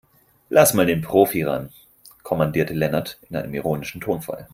"Lass 0.49 0.73
mal 0.73 0.87
den 0.87 1.03
Profi 1.03 1.43
ran", 1.43 1.69
kommandierte 2.23 2.73
Lennart 2.73 3.19
in 3.29 3.35
einem 3.35 3.53
ironischen 3.53 4.01
Tonfall. 4.01 4.49